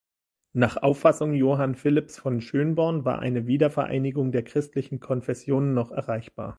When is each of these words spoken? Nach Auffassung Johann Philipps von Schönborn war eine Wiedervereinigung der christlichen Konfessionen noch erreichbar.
Nach 0.53 0.77
Auffassung 0.77 1.35
Johann 1.35 1.75
Philipps 1.75 2.17
von 2.17 2.41
Schönborn 2.41 3.05
war 3.05 3.19
eine 3.19 3.45
Wiedervereinigung 3.45 4.31
der 4.31 4.41
christlichen 4.41 4.99
Konfessionen 4.99 5.75
noch 5.75 5.91
erreichbar. 5.91 6.49